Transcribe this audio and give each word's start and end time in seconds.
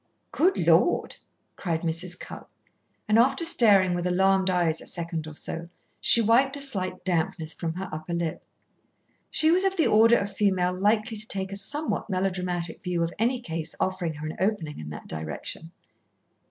"Good 0.31 0.57
Lord!" 0.57 1.17
cried 1.55 1.81
Mrs. 1.81 2.19
Cupp, 2.19 2.49
and 3.07 3.19
after 3.19 3.45
staring 3.45 3.93
with 3.93 4.07
alarmed 4.07 4.49
eyes 4.49 4.81
a 4.81 4.87
second 4.87 5.27
or 5.27 5.35
so, 5.35 5.69
she 5.99 6.21
wiped 6.23 6.57
a 6.57 6.61
slight 6.61 7.05
dampness 7.05 7.53
from 7.53 7.73
her 7.73 7.87
upper 7.93 8.15
lip. 8.15 8.43
She 9.29 9.51
was 9.51 9.63
of 9.63 9.77
the 9.77 9.85
order 9.85 10.17
of 10.17 10.35
female 10.35 10.73
likely 10.73 11.17
to 11.17 11.27
take 11.27 11.51
a 11.51 11.55
somewhat 11.55 12.09
melodramatic 12.09 12.81
view 12.83 13.03
of 13.03 13.13
any 13.19 13.39
case 13.39 13.75
offering 13.79 14.15
her 14.15 14.25
an 14.25 14.37
opening 14.39 14.79
in 14.79 14.89
that 14.89 15.07
direction. 15.07 15.69